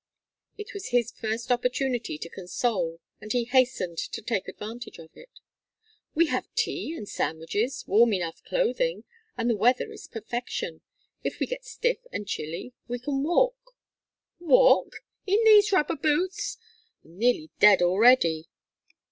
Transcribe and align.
It 0.57 0.73
was 0.73 0.87
his 0.87 1.11
first 1.11 1.51
opportunity 1.51 2.17
to 2.17 2.27
console 2.31 2.99
and 3.19 3.31
he 3.31 3.43
hastened 3.43 3.99
to 3.99 4.19
take 4.23 4.47
advantage 4.47 4.97
of 4.97 5.11
it. 5.15 5.29
"We 6.15 6.25
have 6.25 6.51
tea 6.55 6.95
and 6.97 7.07
sandwiches, 7.07 7.83
warm 7.85 8.13
enough 8.13 8.41
clothing, 8.43 9.03
and 9.37 9.47
the 9.47 9.55
weather 9.55 9.91
is 9.91 10.07
perfection. 10.07 10.81
If 11.23 11.39
we 11.39 11.45
get 11.45 11.65
stiff 11.65 11.99
and 12.11 12.25
chilly 12.27 12.73
we 12.87 12.97
can 12.97 13.21
walk" 13.21 13.75
"Walk? 14.39 15.03
In 15.27 15.37
these 15.43 15.71
rubber 15.71 15.97
boots? 15.97 16.57
I 17.05 17.09
am 17.09 17.19
nearly 17.19 17.51
dead 17.59 17.83
already." 17.83 18.49